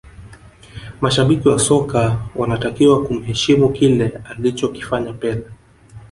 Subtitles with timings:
[1.01, 5.43] mashabiki wa soka wanatakiwa kumheshimu kile alichokifanya pele